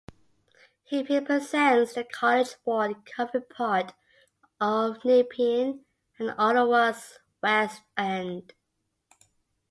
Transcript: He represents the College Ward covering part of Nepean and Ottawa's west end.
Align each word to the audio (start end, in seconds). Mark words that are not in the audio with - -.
He 0.83 1.03
represents 1.03 1.93
the 1.93 2.03
College 2.03 2.55
Ward 2.65 3.05
covering 3.05 3.43
part 3.51 3.93
of 4.59 5.05
Nepean 5.05 5.85
and 6.17 6.33
Ottawa's 6.39 7.19
west 7.43 7.83
end. 7.95 8.53